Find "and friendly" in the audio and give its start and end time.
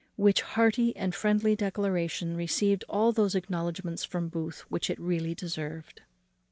0.95-1.55